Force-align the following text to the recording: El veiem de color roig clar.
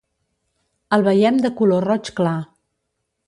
El 0.97 1.05
veiem 1.09 1.37
de 1.45 1.53
color 1.61 1.85
roig 1.91 2.11
clar. 2.21 2.35